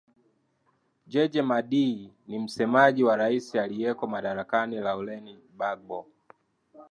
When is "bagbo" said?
5.57-6.07